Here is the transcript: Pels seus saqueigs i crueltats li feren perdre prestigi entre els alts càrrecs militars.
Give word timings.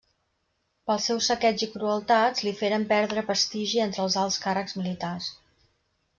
Pels 0.91 1.03
seus 1.09 1.27
saqueigs 1.31 1.65
i 1.67 1.69
crueltats 1.73 2.45
li 2.47 2.55
feren 2.63 2.87
perdre 2.93 3.25
prestigi 3.29 3.85
entre 3.85 4.03
els 4.07 4.19
alts 4.25 4.41
càrrecs 4.47 4.77
militars. 4.81 5.31